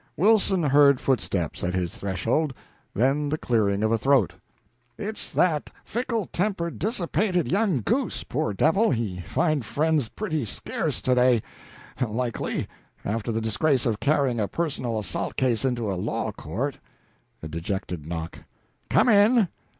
[0.17, 2.55] Wilson heard footsteps at his threshold,
[2.95, 4.33] then the clearing of a throat.
[4.97, 11.13] "It's that fickle tempered, dissipated young goose poor devil, he find friends pretty scarce to
[11.13, 11.43] day,
[12.03, 12.67] likely,
[13.05, 16.79] after the disgrace of carrying a personal assault case into a law court."
[17.43, 18.39] A dejected knock.
[18.89, 19.49] "Come in!"